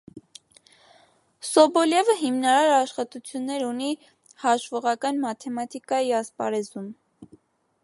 [1.49, 3.91] Սոբոլևը հիմնարար աշխատություններ ունի
[4.47, 6.89] հաշվողական մաթեմատիկայի ասպարեզում։